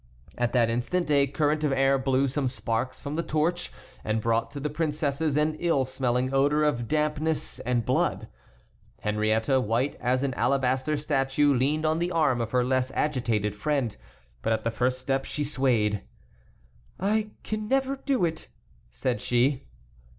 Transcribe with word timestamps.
At 0.35 0.51
that 0.53 0.71
instant 0.71 1.11
a 1.11 1.27
current 1.27 1.63
of 1.63 1.71
air 1.71 1.99
blew 1.99 2.27
some 2.27 2.47
sparks 2.47 2.99
from 2.99 3.13
the 3.13 3.21
torch 3.21 3.71
and 4.03 4.19
brought 4.19 4.49
to 4.49 4.59
the 4.59 4.71
princesses 4.71 5.37
an 5.37 5.53
ill 5.59 5.85
smelling 5.85 6.33
odor 6.33 6.63
of 6.63 6.87
dampness 6.87 7.59
and 7.59 7.85
blood. 7.85 8.27
Henriette, 9.01 9.61
white 9.63 9.97
as 10.01 10.23
an 10.23 10.33
alabaster 10.33 10.97
statue, 10.97 11.53
leaned 11.53 11.85
on 11.85 11.99
the 11.99 12.09
arm 12.09 12.41
of 12.41 12.49
her 12.49 12.63
less 12.65 12.89
agitated 12.95 13.55
friend; 13.55 13.95
but 14.41 14.51
at 14.51 14.63
the 14.63 14.71
first 14.71 14.97
step 14.97 15.23
she 15.23 15.43
swayed. 15.43 16.01
"I 16.99 17.29
can 17.43 17.67
never 17.67 17.97
do 17.97 18.25
it," 18.25 18.47
said 18.89 19.21
she. 19.21 19.67